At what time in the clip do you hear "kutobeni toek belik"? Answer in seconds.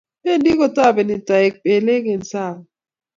0.59-2.03